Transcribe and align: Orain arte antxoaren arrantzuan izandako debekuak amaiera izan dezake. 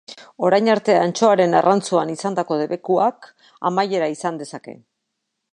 Orain 0.47 0.69
arte 0.75 0.95
antxoaren 1.01 1.53
arrantzuan 1.59 2.15
izandako 2.15 2.59
debekuak 2.63 3.31
amaiera 3.73 4.11
izan 4.19 4.45
dezake. 4.45 4.79